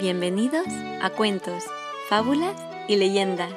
[0.00, 0.66] Bienvenidos
[1.00, 1.62] a Cuentos,
[2.08, 3.52] Fábulas y Leyendas.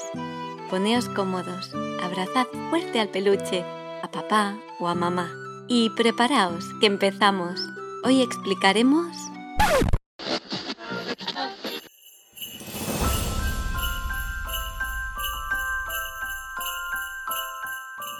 [0.70, 1.74] Poneos cómodos,
[2.04, 3.66] abrazad fuerte al peluche,
[4.04, 5.32] a papá o a mamá.
[5.68, 7.60] Y preparaos, que empezamos.
[8.04, 9.08] Hoy explicaremos...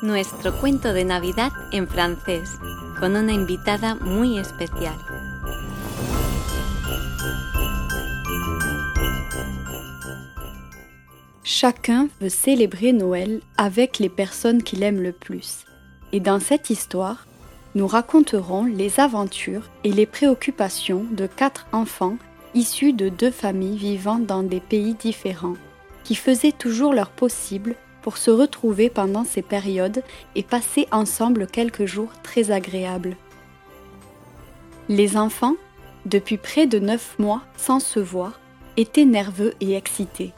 [0.02, 2.58] Nuestro cuento de Navidad en francés,
[3.00, 4.98] con una invitada muy especial.
[11.66, 15.66] Chacun veut célébrer Noël avec les personnes qu'il aime le plus.
[16.12, 17.26] Et dans cette histoire,
[17.74, 22.18] nous raconterons les aventures et les préoccupations de quatre enfants
[22.54, 25.56] issus de deux familles vivant dans des pays différents,
[26.04, 30.04] qui faisaient toujours leur possible pour se retrouver pendant ces périodes
[30.36, 33.18] et passer ensemble quelques jours très agréables.
[34.88, 35.56] Les enfants,
[36.06, 38.40] depuis près de neuf mois sans se voir,
[38.78, 40.32] étaient nerveux et excités.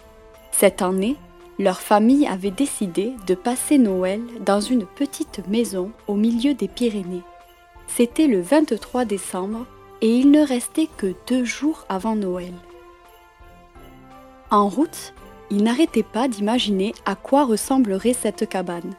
[0.60, 1.18] Cette année,
[1.60, 7.22] leur famille avait décidé de passer Noël dans une petite maison au milieu des Pyrénées.
[7.86, 9.68] C'était le 23 décembre
[10.02, 12.54] et il ne restait que deux jours avant Noël.
[14.50, 15.14] En route,
[15.52, 18.96] ils n'arrêtaient pas d'imaginer à quoi ressemblerait cette cabane.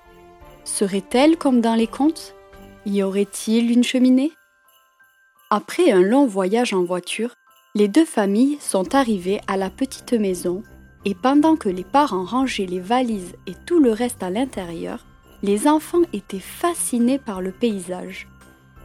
[0.62, 2.36] Serait-elle comme dans les contes?
[2.86, 4.30] Y aurait-il une cheminée?
[5.50, 7.34] Après un long voyage en voiture,
[7.74, 10.62] les deux familles sont arrivées à la petite maison
[11.04, 15.06] et pendant que les parents rangeaient les valises et tout le reste à l'intérieur,
[15.42, 18.26] les enfants étaient fascinés par le paysage.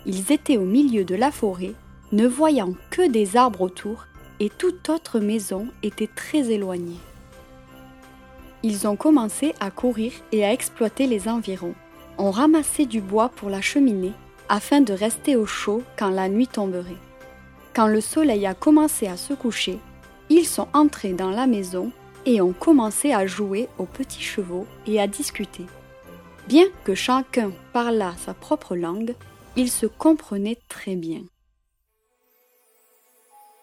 [0.06, 1.74] Ils étaient au milieu de la forêt,
[2.12, 4.06] ne voyant que des arbres autour,
[4.40, 7.00] et toute autre maison était très éloignée.
[8.62, 11.76] Ils ont commencé à courir et à exploiter les environs.
[12.18, 14.14] On ramassait du bois pour la cheminée
[14.50, 16.98] afin de rester au chaud quand la nuit tomberait.
[17.74, 19.80] Quand le soleil a commencé à se coucher,
[20.30, 21.92] ils sont entrés dans la maison
[22.26, 25.66] et ont commencé à jouer aux petits chevaux et à discuter.
[26.48, 29.16] Bien que chacun parlât sa propre langue,
[29.56, 31.22] ils se comprenaient très bien.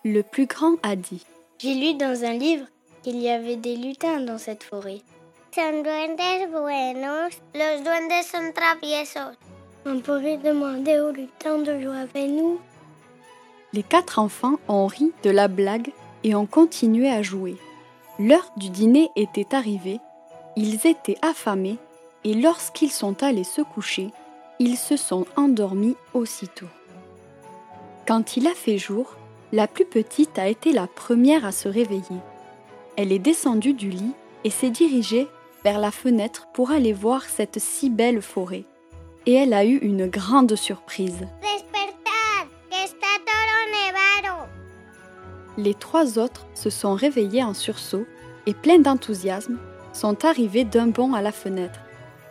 [0.04, 1.24] Le plus grand a dit
[1.58, 2.66] J'ai lu dans un livre
[3.02, 5.02] qu'il y avait des lutins dans cette forêt.
[5.54, 9.36] Son duendes buenos, los duendes son traviesos.
[9.84, 12.60] On pourrait demander aux lutins de jouer avec nous.
[13.72, 15.92] Les quatre enfants ont ri de la blague
[16.24, 17.56] et ont continué à jouer.
[18.22, 19.98] L'heure du dîner était arrivée,
[20.54, 21.78] ils étaient affamés
[22.22, 24.10] et lorsqu'ils sont allés se coucher,
[24.58, 26.66] ils se sont endormis aussitôt.
[28.06, 29.16] Quand il a fait jour,
[29.52, 32.20] la plus petite a été la première à se réveiller.
[32.98, 34.12] Elle est descendue du lit
[34.44, 35.26] et s'est dirigée
[35.64, 38.64] vers la fenêtre pour aller voir cette si belle forêt.
[39.24, 41.26] Et elle a eu une grande surprise.
[45.56, 48.06] Les trois autres se sont réveillés en sursaut
[48.46, 49.58] et pleins d'enthousiasme
[49.92, 51.80] sont arrivés d'un bond à la fenêtre,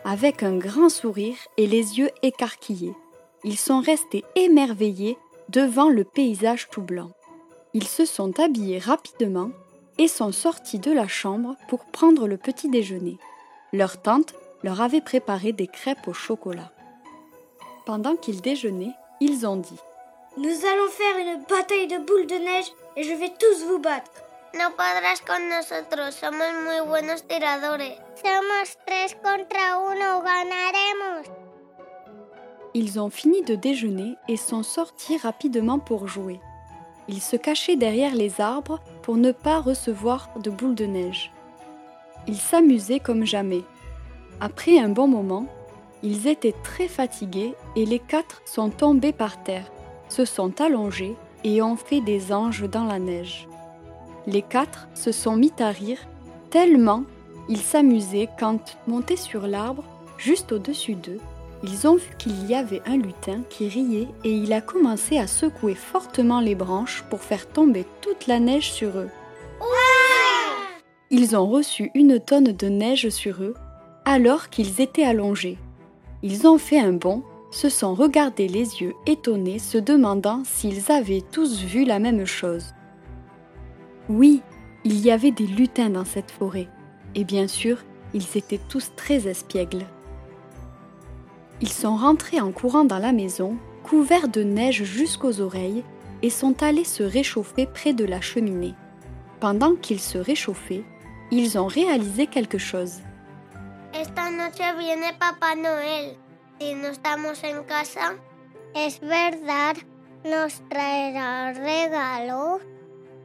[0.04, 2.94] avec un grand sourire et les yeux écarquillés.
[3.44, 7.10] Ils sont restés émerveillés devant le paysage tout blanc.
[7.74, 9.50] Ils se sont habillés rapidement
[9.98, 13.18] et sont sortis de la chambre pour prendre le petit déjeuner.
[13.72, 16.72] Leur tante leur avait préparé des crêpes au chocolat.
[17.86, 19.78] Pendant qu'ils déjeunaient, ils ont dit
[20.36, 24.10] Nous allons faire une bataille de boules de neige et je vais tous vous battre.
[24.52, 27.98] No podrás con nosotros, somos muy buenos tiradores.
[28.16, 31.26] Somos tres contra uno, ganaremos.
[32.74, 36.40] Ils ont fini de déjeuner et sont sortis rapidement pour jouer.
[37.08, 41.32] Ils se cachaient derrière les arbres pour ne pas recevoir de boules de neige.
[42.26, 43.62] Ils s'amusaient comme jamais.
[44.40, 45.46] Après un bon moment,
[46.02, 49.70] ils étaient très fatigués et les quatre sont tombés par terre,
[50.08, 53.48] se sont allongés et ont fait des anges dans la neige.
[54.26, 55.98] Les quatre se sont mis à rire
[56.50, 57.04] tellement
[57.50, 59.82] ils s'amusaient quand, montés sur l'arbre,
[60.18, 61.18] juste au-dessus d'eux,
[61.64, 65.26] ils ont vu qu'il y avait un lutin qui riait et il a commencé à
[65.26, 69.10] secouer fortement les branches pour faire tomber toute la neige sur eux.
[71.10, 73.54] Ils ont reçu une tonne de neige sur eux
[74.04, 75.58] alors qu'ils étaient allongés.
[76.22, 81.22] Ils ont fait un bond, se sont regardés les yeux étonnés, se demandant s'ils avaient
[81.32, 82.74] tous vu la même chose.
[84.08, 84.42] Oui,
[84.84, 86.68] il y avait des lutins dans cette forêt,
[87.14, 87.78] et bien sûr,
[88.14, 89.84] ils étaient tous très espiègles.
[91.60, 95.84] Ils sont rentrés en courant dans la maison, couverts de neige jusqu'aux oreilles,
[96.22, 98.74] et sont allés se réchauffer près de la cheminée.
[99.40, 100.84] Pendant qu'ils se réchauffaient,
[101.30, 103.00] ils ont réalisé quelque chose.
[106.60, 108.16] Si no estamos en casa,
[108.74, 109.76] es verdad.
[110.24, 112.60] nos traerá regalo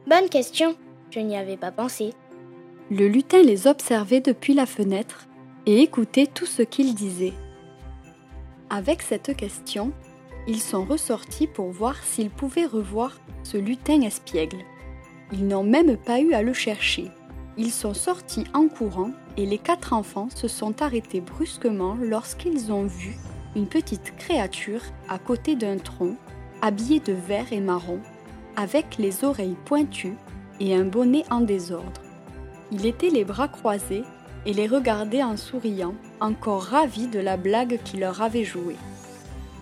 [0.06, 0.74] Bonne question.
[1.10, 2.14] Je n'y avais pas pensé.
[2.90, 5.26] Le lutin les observait depuis la fenêtre
[5.66, 7.34] et écoutait tout ce qu'ils disaient.
[8.70, 9.92] Avec cette question,
[10.46, 14.64] ils sont ressortis pour voir s'ils pouvaient revoir ce lutin espiègle.
[15.32, 17.10] Ils n'ont même pas eu à le chercher.
[17.58, 22.84] Ils sont sortis en courant et les quatre enfants se sont arrêtés brusquement lorsqu'ils ont
[22.84, 23.16] vu
[23.54, 26.16] une petite créature à côté d'un tronc,
[26.60, 28.00] habillée de vert et marron,
[28.56, 30.16] avec les oreilles pointues
[30.60, 32.02] et un bonnet en désordre.
[32.72, 34.04] Il était les bras croisés
[34.44, 38.76] et les regardait en souriant, encore ravi de la blague qu'il leur avait jouée.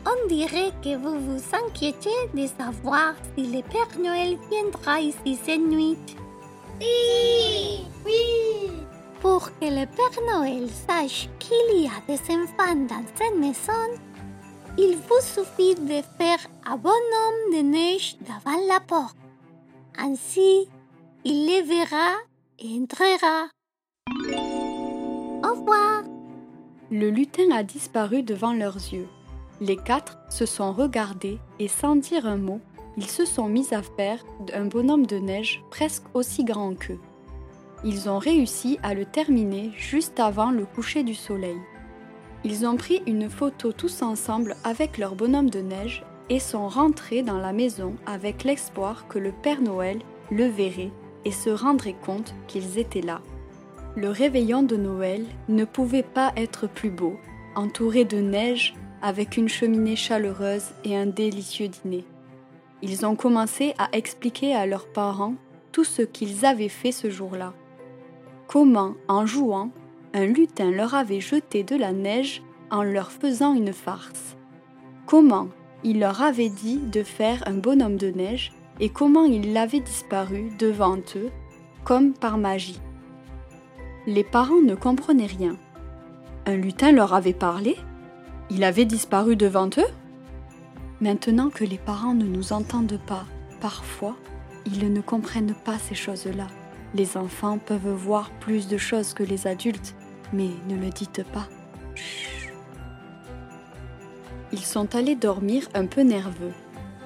[0.06, 5.60] On dirait que vous vous inquiétez de savoir si le Père Noël viendra ici cette
[5.60, 5.96] nuit.
[6.80, 8.70] Oui Oui
[9.20, 14.00] Pour que le Père Noël sache qu'il y a des enfants dans cette maison,
[14.76, 19.16] il vous suffit de faire un bonhomme de neige devant la porte.
[19.96, 20.68] Ainsi,
[21.24, 22.14] il les verra
[22.58, 23.48] et entrera.
[25.42, 26.02] Au revoir.
[26.90, 29.08] Le lutin a disparu devant leurs yeux.
[29.60, 32.60] Les quatre se sont regardés et sans dire un mot,
[32.96, 37.00] ils se sont mis à faire un bonhomme de neige presque aussi grand qu'eux.
[37.84, 41.58] Ils ont réussi à le terminer juste avant le coucher du soleil.
[42.44, 47.22] Ils ont pris une photo tous ensemble avec leur bonhomme de neige et sont rentrés
[47.22, 49.98] dans la maison avec l'espoir que le Père Noël
[50.30, 50.90] le verrait
[51.24, 53.20] et se rendrait compte qu'ils étaient là.
[53.96, 57.16] Le réveillon de Noël ne pouvait pas être plus beau,
[57.54, 62.04] entouré de neige, avec une cheminée chaleureuse et un délicieux dîner.
[62.86, 65.36] Ils ont commencé à expliquer à leurs parents
[65.72, 67.54] tout ce qu'ils avaient fait ce jour-là.
[68.46, 69.70] Comment, en jouant,
[70.12, 74.36] un lutin leur avait jeté de la neige en leur faisant une farce.
[75.06, 75.48] Comment
[75.82, 80.50] il leur avait dit de faire un bonhomme de neige et comment il avait disparu
[80.58, 81.30] devant eux,
[81.84, 82.80] comme par magie.
[84.06, 85.56] Les parents ne comprenaient rien.
[86.44, 87.76] Un lutin leur avait parlé?
[88.50, 90.03] Il avait disparu devant eux?
[91.04, 93.26] Maintenant que les parents ne nous entendent pas,
[93.60, 94.16] parfois,
[94.64, 96.46] ils ne comprennent pas ces choses-là.
[96.94, 99.94] Les enfants peuvent voir plus de choses que les adultes,
[100.32, 101.46] mais ne le dites pas.
[104.50, 106.54] Ils sont allés dormir un peu nerveux.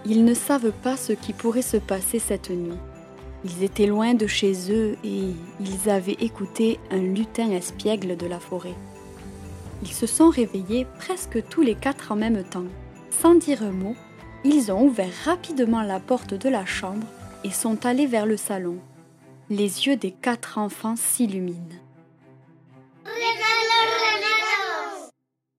[0.06, 2.78] Ils ne savent pas ce qui pourrait se passer cette nuit.
[3.44, 8.38] Ils étaient loin de chez eux et ils avaient écouté un lutin espiègle de la
[8.38, 8.76] forêt.
[9.82, 12.66] Ils se sont réveillés presque tous les quatre en même temps.
[13.10, 13.96] Sans dire un mot,
[14.44, 17.06] ils ont ouvert rapidement la porte de la chambre
[17.44, 18.78] et sont allés vers le salon.
[19.50, 21.58] Les yeux des quatre enfants s'illuminent.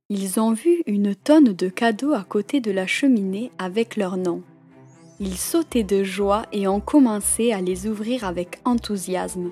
[0.09, 4.41] Ils ont vu une tonne de cadeaux à côté de la cheminée avec leur nom.
[5.19, 9.51] Ils sautaient de joie et ont commencé à les ouvrir avec enthousiasme.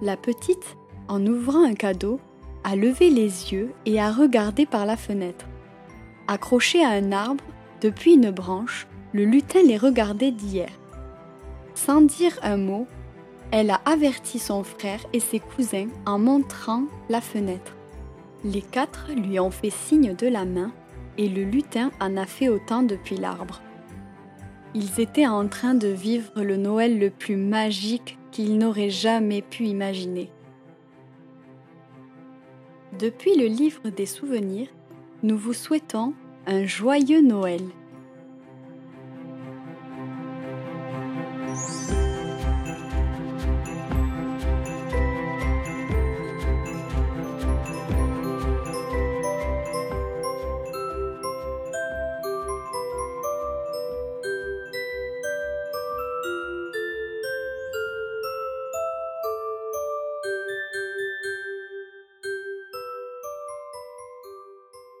[0.00, 0.76] La petite,
[1.08, 2.20] en ouvrant un cadeau,
[2.64, 5.44] a levé les yeux et a regardé par la fenêtre.
[6.32, 7.42] Accroché à un arbre,
[7.80, 10.68] depuis une branche, le lutin les regardait d'hier.
[11.74, 12.86] Sans dire un mot,
[13.50, 17.74] elle a averti son frère et ses cousins en montrant la fenêtre.
[18.44, 20.70] Les quatre lui ont fait signe de la main
[21.18, 23.60] et le lutin en a fait autant depuis l'arbre.
[24.72, 29.64] Ils étaient en train de vivre le Noël le plus magique qu'ils n'auraient jamais pu
[29.64, 30.30] imaginer.
[33.00, 34.68] Depuis le livre des souvenirs,
[35.22, 36.14] nous vous souhaitons
[36.46, 37.62] un joyeux Noël.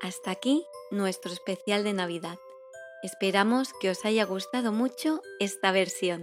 [0.02, 2.38] Hasta aquí nuestro especial de Navidad.
[3.02, 6.22] Esperamos que os haya gustado mucho esta versión.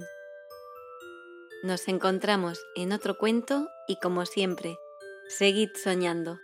[1.64, 4.78] Nos encontramos en otro cuento y como siempre,
[5.28, 6.40] seguid soñando.